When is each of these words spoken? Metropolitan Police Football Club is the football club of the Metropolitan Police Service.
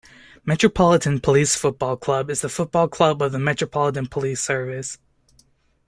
Metropolitan 0.43 1.19
Police 1.19 1.55
Football 1.55 1.95
Club 1.97 2.31
is 2.31 2.41
the 2.41 2.49
football 2.49 2.87
club 2.87 3.21
of 3.21 3.31
the 3.33 3.37
Metropolitan 3.37 4.07
Police 4.07 4.41
Service. 4.41 4.97